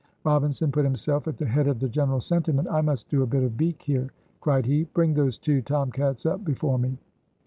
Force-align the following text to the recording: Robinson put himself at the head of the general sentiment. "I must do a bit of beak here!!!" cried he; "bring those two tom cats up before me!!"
Robinson 0.23 0.71
put 0.71 0.83
himself 0.83 1.27
at 1.27 1.37
the 1.37 1.45
head 1.45 1.67
of 1.67 1.79
the 1.79 1.87
general 1.87 2.21
sentiment. 2.21 2.67
"I 2.71 2.81
must 2.81 3.07
do 3.09 3.21
a 3.21 3.27
bit 3.27 3.43
of 3.43 3.55
beak 3.55 3.83
here!!!" 3.83 4.09
cried 4.39 4.65
he; 4.65 4.85
"bring 4.95 5.13
those 5.13 5.37
two 5.37 5.61
tom 5.61 5.91
cats 5.91 6.25
up 6.25 6.43
before 6.43 6.79
me!!" 6.79 6.97